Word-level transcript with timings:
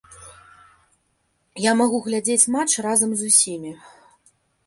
Я 1.65 1.71
магу 1.83 1.97
глядзець 2.07 2.49
матч 2.55 2.71
разам 2.87 3.09
з 3.19 3.31
усімі. 3.31 3.71